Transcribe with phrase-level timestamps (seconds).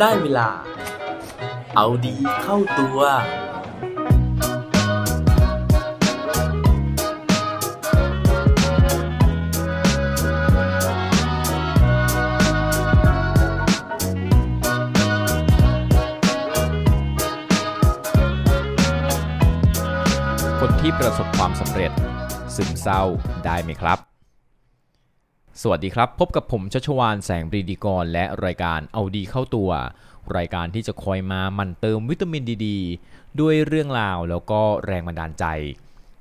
[0.00, 0.48] ได้เวลา
[1.76, 2.98] เอาดีเข้าตัว
[20.60, 21.92] คนที่ประสบความสำเร็จ
[22.54, 23.02] ซึมเศร้า
[23.44, 24.09] ได้ไหมครับ
[25.64, 29.70] สวัสดีครับ พบกับผมชัชวานแสงปรีดีกร และรายการเอาดีเข้าตัว
[30.36, 35.44] รายการที่จะคอยมาหมั่นเติมวิตามินดีด้วยเรื่องราวแล้วก็แรงบันดาลใจ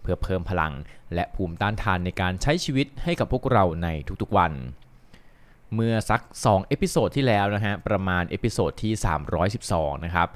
[0.02, 0.74] เพื่อเพิ่มพลัง
[1.14, 3.88] และภูมิต้านทานในการใช้ชีวิตให้กับพวกเราใน
[4.22, 4.52] ทุกๆวัน
[5.76, 8.94] เมื่อสัก 2 episode ที่แล้วนะฮะ ประมาณ episode ที่
[9.50, 10.28] 312 นะครับ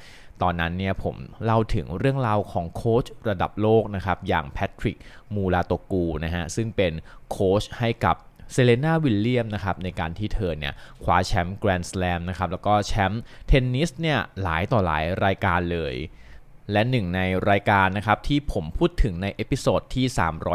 [0.42, 4.98] ตอนนั้นเนี่ยผมเล่าถึงเรื่องราวของโค้ชระดับโลกนะครับอย่างแพทริก
[5.36, 6.94] มูลาโตกูนะฮะซึ่งเป็น
[7.32, 8.18] โค้ชให้กับ
[8.52, 10.74] เซเรนาวิลเลียมส์นะครับในการที่เธอเนี่ย
[11.04, 15.96] คว้าแชมป์แกรนด์สแลมนะครับแล้วก็แชมป์เทนนิสเนี่ยหลายต่อหลายรายการเลย
[16.72, 20.06] และหนึ่งในรายการนะครับที่ผมพูดถึงใน episode ที่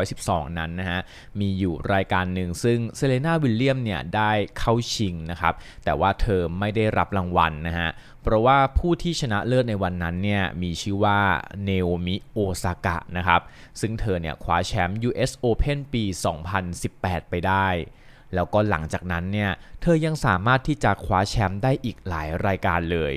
[0.04, 1.00] 312 นั้นนะฮะ
[1.40, 7.88] มีอยู่รายการหนึ่งซึ่งเซเรนาวิลเลียมส์เนี่ยได้เข้าชิงนะครับแต่ว่าเธอไม่ได้รับรางวัลนะฮะ
[8.22, 11.20] เพราะว่าผู้ที่ชนะเลิศในวันนั้นเนี่ยมีชื่อว่า
[11.64, 13.40] เนโอมิโอซากะนะครับ
[13.80, 16.04] ซึ่งเธอเนี่ยคว้าแชมป์ US Open ปี
[16.66, 17.68] 2018 ไปได้
[18.34, 19.50] แล้วก็หลังจากนั้นเนี่ย
[19.82, 23.14] เธอยังสามารถที่จะคว้าแชมป์ได้อีกหลายรายการเลย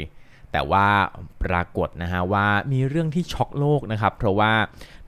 [0.52, 0.88] แต่ว่า
[1.44, 4.54] ปรากฏนะฮะว่ามีเรื่องที่ช็อกโลกนะครับ เพราะว่า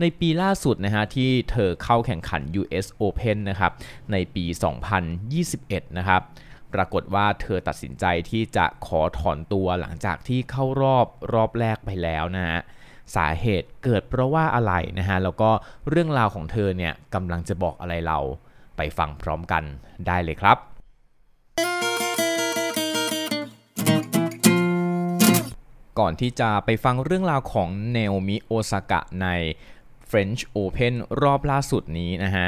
[0.02, 3.72] ในปีล่าสุดนะฮะที่เธอเข้าแข่งขัน US Open นะครับ
[4.12, 4.46] ในปี
[5.22, 6.22] 2021 นะครับ
[6.74, 12.60] ปรากฏว่าเธอตัดสินใจที่จะขอถอนตัวหลังจากที่เข้ารอบรอบแรกไปแล้วนะฮะ
[13.16, 15.50] สาเหตุเกิดเพราะว่าอะไรนะฮะแล้วก็
[15.90, 18.20] เรื่องราวของเธอเนี่ยกำลังจะบอกอะไรเรา
[18.78, 19.64] ไปฟังพร้อมกัน
[20.08, 20.58] ได้เลยครับ
[26.00, 29.28] ก่อนที่จะไปฟังเรื่องราวของเนโอมิโอซากะใน
[30.10, 32.48] French Open รอบล่าสุดนี้นะฮะ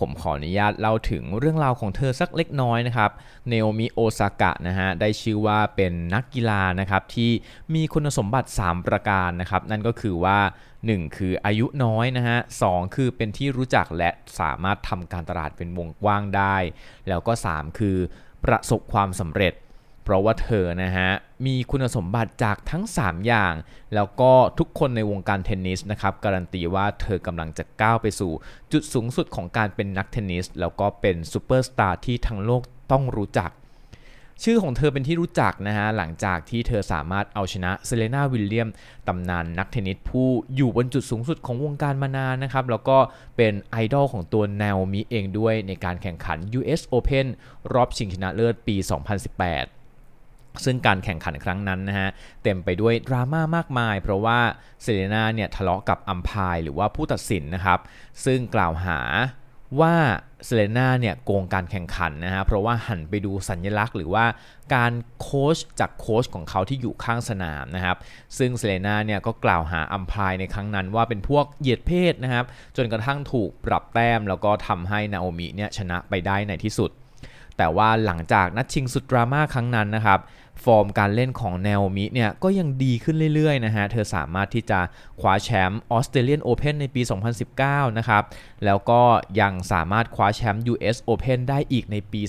[0.00, 3.10] ผมขออนุญาตเล่าถึงเรื่องราวของเธอสักเล็กน้อยนะครับ
[3.48, 7.30] เนโอมิโอซากะนะฮะ ได้ชื่อว่าเป็นนักกีฬานะครับที่
[7.74, 10.38] มีคุณสมบัติ 3 ประการนะครับ นั่นก็คือว่า
[10.78, 12.62] 1 คืออายุน้อยนะฮะส
[12.94, 16.56] คือเป็นที่รู้จักและสามารถทำการตลาดเป็นวงกว้างได้
[17.08, 17.96] แล้วก็ 3 คือ
[18.44, 19.54] ประสบความสำเร็จ
[20.04, 21.10] เพราะว่าเธอนะฮะ
[21.46, 23.54] มีคุณสมบัติจากทั้ง 3 อย่าง
[23.94, 28.32] แล้วก็ทุกคนในวงการเทนนิสนะครับการันตีว่าเธอกำลังจะก้าวไปสู่
[28.72, 33.50] จุดสูงสุดของการเป็นนักเทนนิส แล้วก็เป็นซูเปอร์สตาร์ที่ทั้งโลกต้องรู้จัก
[34.42, 38.68] ชื่อของเธอเป็นที่รู้จักนะฮะหลังจากที่เธอสามารถเอาชนะเซเรนาวิลเลียมส์
[39.08, 42.98] ตำนานนักเทนนิสผู้อยู่บนจุดสูงสุดของวงการมานานนะครับแล้วก็
[43.36, 47.26] เป็นไอดอลของตัวนาโอมิเองด้วยในการแข่งขัน US Open
[47.72, 48.76] รอบชิงชนะเลิศปี
[49.30, 49.73] 2018
[50.64, 52.08] ซึ่งการแข่งขันครั้งนั้นนะฮะ
[52.42, 54.38] เต็มไปด้วยดราม่ามากมาย เพราะว่า
[54.82, 57.78] เซเรนาเนี่ยทะเลาะกับ umpire หรือว่าผู้ตัดสินนะครับ
[58.24, 59.00] ซึ่งกล่าวหา
[59.80, 59.94] ว่า
[60.44, 64.24] เซเรนาเนี่ยโกงการแข่งขันนะฮะเพราะว่าหันไปดูสัญลักษณ์ หรือว่า
[64.74, 67.96] การโค้ชจากโค้ชของเขาที่อยู่ข้างสนามนะครับ
[68.38, 72.44] ซึ่งเซเรนาเนี่ยก็กล่าวหา umpire ในครั้งนั้นว่าเป็นพวกเหยียดเพศนะครับ
[72.76, 76.90] จนกระทั่งถูกปรับแต้มแล้วก็ทำให้นาโอมิเนี่ยชนะไปได้ในที่สุด
[77.58, 80.20] แต่ว่าหลังจากนัดชิงสุดดราม่าครั้งนั้นนะครับ
[80.64, 84.80] ฟอร์มการเล่นของแนวมิเนี่ยก็ยังดีขึ้นเรื่อยๆนะฮะ เธอสามารถที่จะ
[85.20, 87.02] คว้าแชมป์ออสเตรเลียนโอเพนในปี
[87.50, 88.22] 2019 นะครับ
[88.64, 89.00] แล้วก็
[89.40, 92.20] ยังสามารถคว้าแชมป์ US Open ได้อีกในปี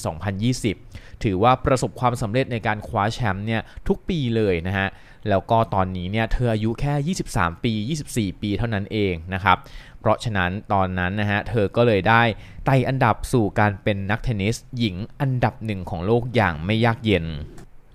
[0.57, 4.87] 2020 ถือว่าประสบความสำเร็จในการคว้าแชมป์เนี่ยทุกปีเลยนะฮะ
[5.29, 7.73] แล้วก็ตอนนี้เนี่ยเธออายุแค่ 23 ปี
[8.09, 9.57] 24 ปีเท่านั้นเองนะครับ
[9.99, 12.23] เพราะฉะนั้นตอนนั้นนะฮะเธอก็เลยได้
[12.65, 17.25] ไต่อันดับสู่การเป็นนักเทนนิสหญิงอันดับหนึ่งของโลกอย่างไม่ยากเย็น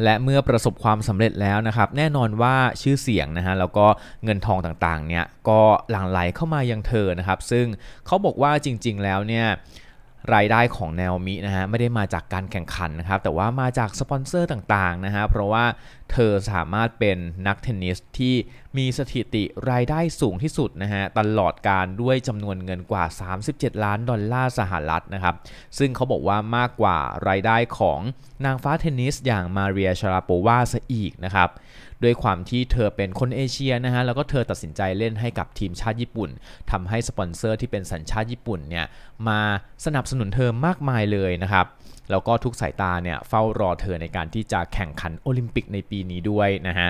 [0.04, 3.86] และเมื่อประสบความสำเร็จแล้วนะครับ แน่นอนว่าชื่อเสียงนะฮะแล้วก็
[4.24, 7.66] เงินทองต่างๆเนี่ยก็หลั่งไหลเข้ามายังเธอนะครับ ซึ่ง
[8.06, 9.46] เขาบอกว่าจริง ๆ แล้วเนี่ย
[10.34, 15.64] รายได้ของแนวมินะฮะไม่ได้มาจากการแข่งขันนะครับแต่ว่ามาจากสปอนเซอร์ต่างๆนะฮะเพราะว่า
[16.12, 18.34] เธอสามารถเป็นนักเทนนิสที่
[18.78, 23.04] มีสถิติรายได้สูงที่สุดนะฮะตลอดการด้วยจำนวนเงินกว่า
[23.44, 25.34] 37 ล้านดอลลาร์สหรัฐนะครับ
[25.78, 26.98] ซึ่งเขาบอกว่ามากกว่า
[27.28, 28.00] รายได้ของ
[28.44, 31.48] นางฟ้าเทนนิสอย่างมาเรียชาราโปวาซะอีกนะครับ
[32.04, 36.30] ด้วยความที่เธอเป็นคนเอเชียนะฮะแล้วก็เธอตัดสินใจเล่นให้กับทีมชาติญี่ปุ่น
[36.70, 38.86] ทำให้สปอนเซอร์ที่เป็นสัญชาติญี่ปุ่นเนี่ย
[39.28, 39.40] มา
[39.84, 41.66] สนับสนุนเธอมากมายเลยนะครับ
[42.10, 46.88] แล้วก็ทุกสายตาเนี่ยเฝ้ารอเธอในการที่จะแข่งขันโอลิมปิกในปีนี้ด้วยนะฮะ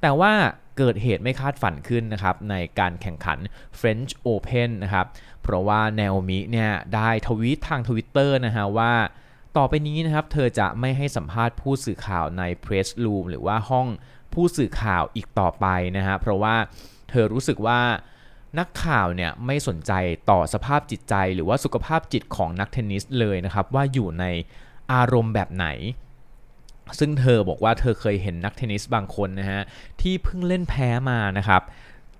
[0.00, 0.32] แต่ว่า
[0.78, 3.38] เกิดเหตุไม่คาดฝันขึ้นนะครับในการแข่งขัน
[3.80, 5.06] French Open นะครับ
[5.42, 8.92] เพราะว่าแนวมิเนี่ยได้ทวีตทางทวิตเตอร์นะฮะว่า
[9.56, 13.86] ต่อไปนี้นะครับเธอจะไม่ให้สัมภาษณ์ผู้สื่อข่าวใน press room หรือว่าห้อง
[14.34, 15.66] ผู้สื่อข่าวอีกต่อไป
[15.96, 16.54] นะฮะเพราะว่า
[17.10, 17.80] เธอรู้สึกว่า
[18.58, 19.92] นักข่าวเนี่ยไม่สนใจ
[20.30, 24.24] ต่อสภาพจิตใจ หรือว่าสุขภาพจิตของนักเทนนิสเลยนะครับว่าอยู่ใน
[24.92, 25.66] อารมณ์แบบไหน
[26.98, 29.62] ซึ่งเธอบอกว่าเธอเคยเห็นนักเทนนิสบางคนนะฮะ
[30.00, 31.62] ที่เพิ่งเล่นแพ้มานะครับ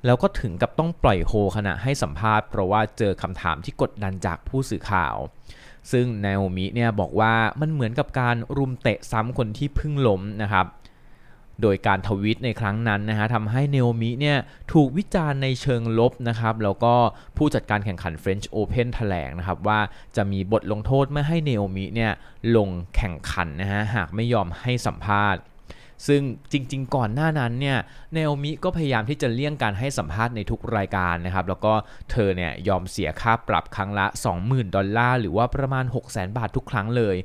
[0.06, 5.16] แล้วก็ถึงกับต้องปล่อยโฮขณะให้สัมภาษณ์เพราะว่าเจอคำถามที่กดดันจากผู้สื่อข่าว
[5.92, 10.66] ซึ่งนาโอมิเนี่ยบอกว่ามันเหมือนกับการรุมเตะซ้ำคนที่เพิ่งล้มนะครับ
[11.62, 14.38] โดยการทวิตในครั้งนั้นนะฮะทำให้เนโอมิเนี่ย
[14.72, 16.94] ถูกวิจารณ์ในเชิงลบนะครับแล้วก็
[17.36, 19.80] ผู้จัดการแข่งขัน French Open แถลงนะครับว่า
[20.16, 22.12] จะมีบทลงโทษไม่ให้เนโอมิเนี่ย
[22.56, 25.42] ลงแข่งขันนะฮะหากไม่ยอมให้สัมภาษณ์
[26.06, 26.22] ซึ่ง
[26.52, 27.78] จริงๆ ก่อนหน้านั้นเนี่ย
[28.12, 31.72] เนโอมิก็พยายามที่จะเลี่ยงการให้สัมภาษณ์ในทุกรายการนะครับ แล้วก็
[32.10, 34.06] เธอเนี่ยยอมเสียค่าปรับครั้งละ
[34.40, 37.16] 20,000 ดอลลาร์ หรือว่าประมาณ 600,000 บาททุกครั้งเลย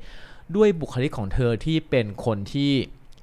[0.55, 2.71] ด้วยบุคลิกของเธอที่เป็นคนที่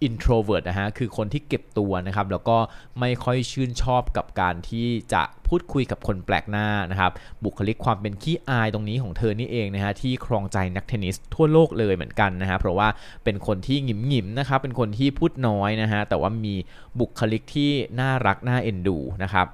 [0.08, 2.58] introvert นะฮะคือคนที่เก็บตัวนะครับแล้วก็
[3.00, 7.12] ไม่ค่อยชื่นชอบกับการที่จะพูดคุยกับคนแปลกหน้านะครับ
[7.44, 12.88] บุคลิกความเป็นขี้อายตรงนี้ของเธอนี่เองนะฮะที่ครองใจนักเทนนิสทั่วโลกเลยเหมือนกันนะฮะเพราะว่า
[13.24, 16.54] เป็นคนที่หงิมหงิมนะครับเป็นคนที่พูดน้อยนะฮะแต่ว่ามี
[17.00, 17.70] บุคลิกที่
[18.00, 19.46] น่ารักน่าเอ็นดูนะครับ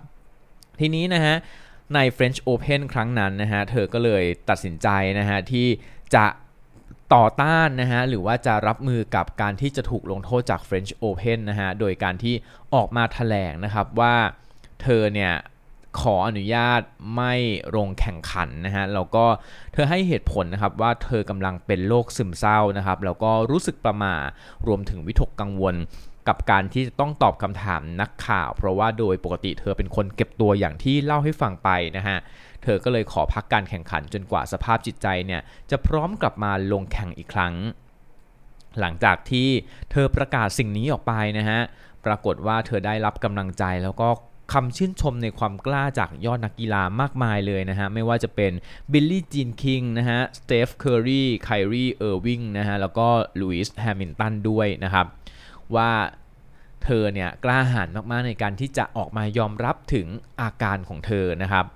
[0.81, 1.35] ทีนี้นะฮะ
[1.95, 4.89] ใน French Open ครั้งนั้นนะฮะเธอก็เลยตัดสินใจ
[5.19, 5.67] นะฮะที่
[6.15, 6.25] จะ
[7.15, 12.35] ต่อต้านนะฮะหรือว่าจะรับมือกับการที่จะถูกลงโทษจาก French Open นะฮะโดยการที่
[12.75, 14.15] ออกมาถแถลงนะครับว่า
[14.83, 15.33] เธอเนี่ย
[16.01, 16.81] ขออนุญาต
[17.17, 17.35] ไม่
[17.77, 19.25] ลงแข่งขันนะฮะแล้วก็
[19.73, 24.15] เธอให้เหตุผลนะครับว่าเธอกำลังเป็นโรคซึมเศร้านะครับแล้วก็รู้สึกประมา
[24.67, 25.75] รวมถึงวิตกกังวล
[26.29, 32.19] กับการที่จะต้องตอบคำถามนักข่าว เพราะว่าโดยปกติเธอเป็นคนเก็บตัวอย่างที่เล่าให้ฟังไปนะฮะ
[32.63, 35.41] เธอก็เลยขอพักการแข่งขันจนกว่าสภาพจิตใจเนี่ย
[35.71, 37.55] จะพร้อมกลับมาลงแข่งอีกครั้ง
[38.81, 39.49] หลังจากที่
[39.91, 41.61] เธอประกาศสิ่งนี้ออกไปนะฮะ
[42.07, 44.09] ปรากฏว่าเธอได้รับกำลังใจแล้วก็
[44.53, 48.53] คำชื่นชมในความกล้าจากยอดนักกีฬามากมายเลยนะฮะ ไม่ว่าจะเป็น
[48.93, 53.07] บิลลี่จีนคิงนะฮะ สเตฟเคอร์รีไครีเออร์วิงนะฮะ แล้วก็
[53.41, 55.07] ลูอิสแฮมิลตันด้วยนะครับ
[55.77, 55.93] ว่า
[56.85, 60.07] เธอเนี่ยกล้าหาญมากๆในการที่จะออกมายอมรับถึง
[60.41, 61.67] อาการของเธอนะครับ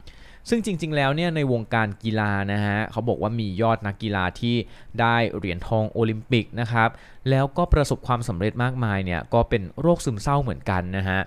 [0.49, 4.57] ซึ่งจริงๆแล้วเนี่ยในวงการกีฬานะฮะเขาบอกว่ามียอดนักกีฬาที่
[5.01, 6.89] ได้เหรียญทองโอลิมปิกนะครับ
[7.31, 11.21] แล้วก็ประสบความสำเร็จมากมายเนี่ยก็เป็นโรคซึมเศร้าเหมือนกันนะฮะ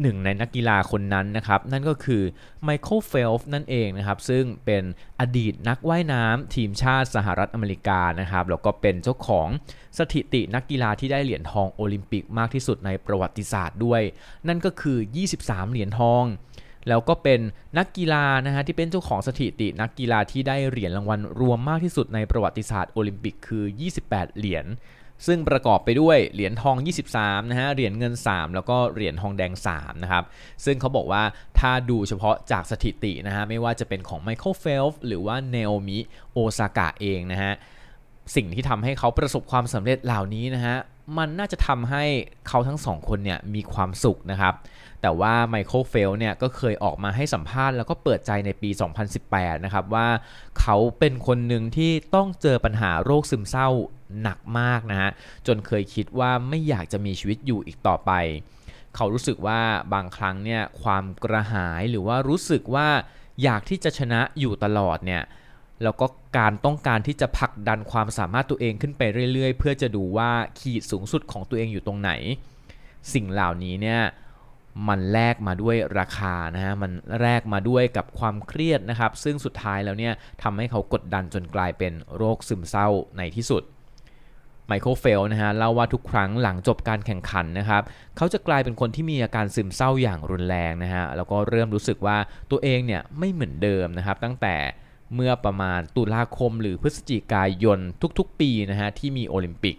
[0.00, 2.22] หนึ่งในนักกีฬาคนนั้นนะครับ นั่นก็คือ
[2.64, 4.82] ไมเคิลเฟลป์สนั่นเองนะครับ ซึ่งเป็น
[5.20, 9.48] อดีตนักว่ายน้ำทีมชาติสหรัฐอเมริกานะครับ แล้วก็เป็นเจ้าของ
[9.98, 14.02] สถิตินักกีฬาที่ได้เหรียญทองโอลิมปิกมากที่สุดในประวัติศาสตร์ด้วย
[14.48, 14.98] นั่นก็คือ
[15.34, 16.24] 23 เหรียญทอง
[16.88, 17.40] แล้วก็เป็น
[17.78, 23.64] นักกีฬานะฮะที่เป็นเจ้าของสถิตินักกีฬาที่ได้เหรียญรางวัลรวมมากที่สุดในประวัติศาสตร์โอลิมปิกคือ
[24.00, 24.66] 28 เหรียญ
[25.26, 26.76] ซึ่งประกอบไปด้วยเหรียญทอง
[27.14, 30.24] 23 นะฮะ เหรียญเงิน 3 แล้วก็เหรียญทองแดง 3 นะครับ
[30.64, 31.22] ซึ่งเขาบอกว่า
[31.58, 35.98] ถ้าดูเฉพาะจากสถิตินะฮะ ไม่ว่าจะเป็นของไมเคิลเฟลป์สหรือว่านาโอมิ
[36.32, 37.52] โอซากะเองนะฮะ
[38.34, 40.76] สิ่งที่ทำให้เขาประสบความสำเร็จเหล่านี้นะฮะ
[41.18, 42.04] มันน่าจะทำให้
[42.48, 44.54] เขาทั้งสองคนเนี่ยมีความสุขนะครับ
[45.02, 48.70] แต่ว่าไมเคิลเฟลป์สเนี่ยก็เคยออกมาให้สัมภาษณ์แล้วก็เปิดใจในปี
[49.16, 50.08] 2018 นะครับว่า
[50.60, 53.68] เขาเป็นคนหนึ่งที่ต้องเจอปัญหาโรคซึมเศร้า
[54.22, 55.10] หนักมากนะฮะ
[55.46, 58.12] จนเคยคิดว่าไม่อยากจะมีชีวิตอยู่อีกต่อไป
[58.96, 59.60] เขารู้สึกว่า
[59.94, 62.88] บางครั้งเนี่ยความกระหายหรือว่ารู้สึกว่า
[63.42, 65.22] อยากที่จะชนะอยู่ตลอดเนี่ย
[65.82, 66.06] แล้วก็
[66.38, 69.02] การต้องการที่จะผลักดันความสามารถตัวเองขึ้นไป
[69.32, 70.30] เรื่อย ๆ เพื่อจะดูว่า
[70.60, 72.10] ขีดสูงสุดของตัวเองอยู่ตรงไหน
[73.12, 74.00] สิ่งเหล่านี้เนี่ย
[74.88, 83.62] มันแลกมาด้วยราคานะฮะมันแลกมาด้วยกับความเครียดนะครับ ซึ่งสุดท้ายแล้วเนี่ยทำให้เขากดดันจนกลายเป็นโรคซึมเศร้าในที่สุด
[84.66, 87.82] ไมเคิลเฟลป์นะฮะเล่าว่าทุกครั้งหลังจบการแข่งขันนะครับ
[88.16, 92.16] เขาจะกลายเป็นคนที่มีอาการซึมเศร้าอย่างรุนแรงนะฮะแล้วก็เริ่มรู้สึกว่า
[92.50, 94.56] ตัวเองเนี่ยไม่เหมือนเดิมนะครับ ตั้งแต่
[95.14, 97.78] เมื่อประมาณตุลาคมหรือพฤศจิกายน
[98.18, 99.76] ทุกๆ ปีนะฮะที่มีโอลิมปิก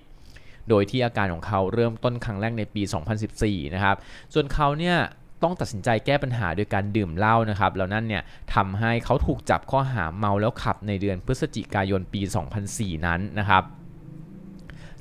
[0.69, 2.81] โดยที่อาการของเขาเริ่มต้นครั้งแรกในปี
[3.27, 3.95] 2014 นะครับ
[4.33, 4.97] ส่วนเขาเนี่ย
[5.43, 8.23] ต้องตัดสินใจแก้ปัญหาโดยการดื่มเหล้านะครับแล้วนั่นเนี่ย
[8.55, 12.21] ทำให้เขาถูกจับข้อหาเมาแล้วขับในเดือนพฤศจิกายนปี
[12.63, 13.63] 2004 นั้นนะครับ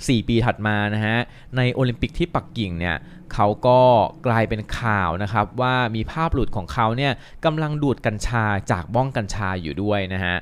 [0.04, 1.18] 4 ปีถัดมานะฮะ
[1.56, 2.96] ในโอลิมปิกที่ปักกิ่งเนี่ย
[3.34, 3.80] เขาก็
[4.26, 7.12] กลายเป็นข่าวนะครับว่ามีภาพหลุดของเขาเนี่ย
[7.44, 10.36] กำลังดูดกัญชาจากบ้องกัญชาอยู่ด้วยนะฮะ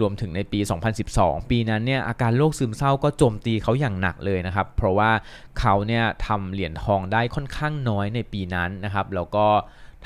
[0.00, 0.60] รวมถึงในปี
[1.04, 5.10] 2012 ปีนั้นเนี่ยอาการโรคซึมเศร้าก็โจมตีเขาอย่างหนักเลยนะครับ เพราะว่า
[5.58, 9.46] เขาเนี่ยทำเหรียญทองได้ค่อนข้างน้อยในปีนั้นนะครับ แล้วก็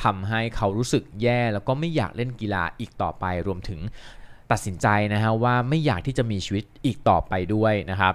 [0.02, 3.80] ทำให้เขารู้สึกแย่แล้วก็ไม่อยากเล่นกีฬาอีกต่อไป รวมถึง
[4.50, 8.14] ตัดสินใจนะฮะว่าไม่อยากที่จะมีชีวิตอีกต่อไปด้วยนะครับ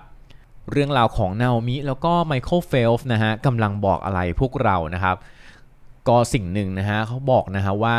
[0.71, 5.17] เรื่องราวของนาโอมิแล้วก็ไมเคิลเฟลป์นะฮะกำลังบอกอะไรพวกเรานะครับ
[6.07, 7.97] ก็สิ่งหนึ่งนะฮะเขาบอกนะฮะว่า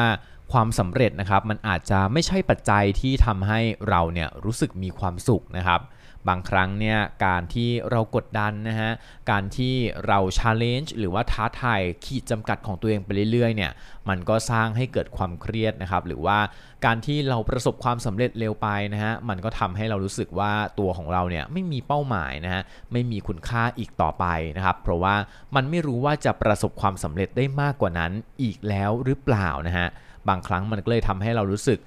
[0.52, 5.80] ความสำเร็จนะครับมันอาจจะไม่ใช่ปัจจัยที่ทำให้เราเนี่ยรู้สึกมีความสุขนะครับ
[6.28, 8.90] บางครั้งเนี่ยการที่เรากดดันนะฮะ
[9.30, 9.74] การที่
[10.06, 13.72] เรา challenge หรือว่าท้าทายขีดจำกัดของตัวเองไปเรื่อยๆเนี่ย
[14.08, 16.38] มันก็สร้างให้เกิดความเครียดนะครับหรือว่า
[16.84, 22.62] การที่เราประสบความสำเร็จเร็วไปนะฮะมันก็ทำให้เรารู้สึกว่าตัวของเราเนี่ยไม่มีเป้าหมายนะฮะ
[22.92, 24.26] ไม่มีคุณค่าอีกต่อไป
[24.56, 25.14] นะครับเพราะว่า
[25.54, 28.12] มันไม่รู้ว่าจะประสบความสำเร็จได้มากกว่านั้น
[28.42, 29.88] อีกแล้วหรือเปล่านะฮะ
[30.28, 31.78] บางครั้งมันก็เลยทำให้เรารู้สึก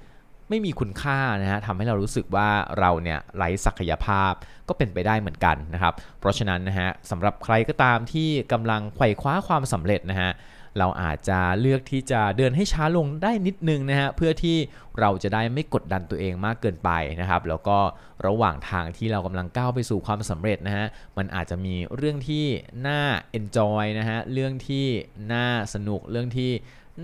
[0.48, 2.48] ไม่มีคุณค่านะฮะทำให้เรารู้สึกว่า
[2.78, 4.32] เราเนี่ยไร้ศักยภาพ
[4.68, 10.32] ก็เป็นไปได้เหมือนกันนะครับ เพราะฉะนั้นนะฮะสำหรับใครก็ตามที่กำลังไขว่คว้าความสำเร็จนะฮะ
[10.78, 14.56] เราอาจจะเลือกที่จะเดินให้ช้าลงได้นิดนึงนะฮะเพื่อที่
[15.00, 17.78] เราจะได้ไม่กดดันตัวเองมากเกินไปนะครับ แล้วก็
[18.26, 20.86] ระหว่างทางที่เรากำลังก้าวไปสู่ความสำเร็จนะฮะ
[21.16, 22.46] มันอาจจะมีเรื่องที่
[22.86, 23.00] น่า
[23.38, 24.86] enjoy นะฮะเรื่องที่
[25.32, 26.50] น่าสนุกเรื่องที่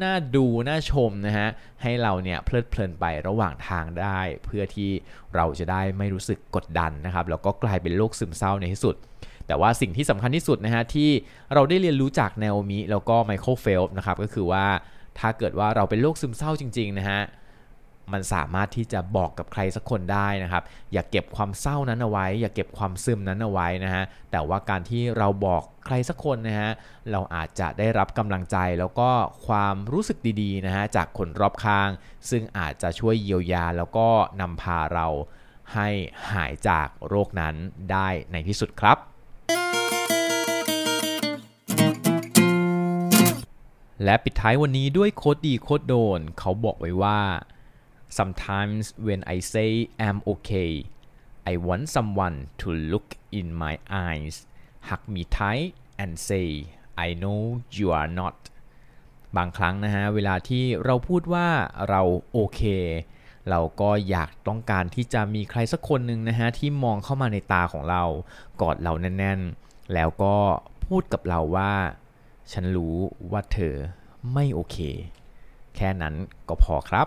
[0.03, 1.49] น่าดู น่าชมนะฮะ
[1.83, 4.91] ให้เราเนี่ยเพลิดเพลินไประหว่างทางได้ เพื่อที่
[5.35, 8.95] เราจะได้ไม่รู้สึกกดดันนะครับ แล้วก็กลายเป็นโรคซึมเศร้าในที่สุด
[9.47, 11.11] แต่ว่าสิ่งที่สำคัญที่สุดนะฮะ ที่
[11.55, 14.67] เราได้เรียนรู้จากนาโอมิแล้วก็ไมเคิลเฟลป์นะครับ ก็คือว่า
[15.19, 17.21] ถ้าเกิดว่าเราเป็นโรคซึมเศร้าจริง ๆ นะฮะ
[18.13, 26.71] มันสามารถที่จะบอกกับใครสักคนได้นะครับ อย่าเก็บความเศร้านั้นเอาไว้ อย่าเก็บความซึมนั้นเอาไว้นะฮะแต่ว่าการที่เราบอกใครสักคนนะฮะ
[27.11, 29.11] เราอาจจะได้รับกำลังใจแล้วก็
[29.47, 31.89] ความรู้สึกดีๆนะฮะจากคนรอบข้าง
[32.31, 34.09] ซึ่งอาจจะช่วยเยียวยาแล้วก็
[34.41, 35.07] นำพาเรา
[35.75, 35.89] ให้
[36.33, 37.55] หายจากโรคนั้น
[37.93, 38.99] ได้ในที่สุดครับ
[44.05, 47.19] และปิดท้ายวันนี้ด้วยโคดดีโคดโดน เขาบอกไว้ว่า
[48.19, 49.71] sometimes when I say
[50.07, 50.73] I'm okay
[51.51, 53.75] I want someone to look in my
[54.07, 54.35] eyes
[54.89, 55.71] hug me tight
[56.03, 56.49] and say
[57.07, 57.41] I know
[57.77, 58.37] you are not
[59.37, 61.49] บางครั้งนะฮะ เวลาที่เราพูดว่า
[61.89, 62.03] เรา
[62.33, 62.63] โอเค
[63.51, 68.05] เราก็อยากต้องการที่จะมีใครสักคนหนึ่งนะฮะ ที่มองเข้ามาในตาของเรา
[68.61, 70.37] กอดเราแน่น ๆ แล้วก็
[70.87, 71.73] พูดกับเราว่า
[72.53, 72.97] ฉันรู้
[73.33, 73.75] ว่าเธอ
[74.33, 74.77] ไม่โอเค
[75.77, 76.15] แค่นั้น
[76.49, 77.07] ก็พอครับ